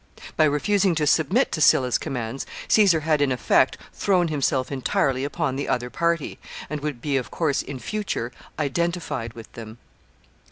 By 0.35 0.45
refusing 0.45 0.95
to 0.95 1.05
submit 1.05 1.51
to 1.51 1.61
Sylla's 1.61 1.99
commands, 1.99 2.47
Caesar 2.69 3.01
had, 3.01 3.21
in 3.21 3.31
effect, 3.31 3.77
thrown 3.93 4.29
himself 4.29 4.71
entirely 4.71 5.23
upon 5.23 5.57
the 5.57 5.67
other 5.67 5.91
party, 5.91 6.39
and 6.71 6.81
would 6.81 7.01
be, 7.03 7.17
of 7.17 7.29
course, 7.29 7.61
in 7.61 7.77
future 7.77 8.31
identified 8.57 9.33
with 9.33 9.53
them. 9.53 9.77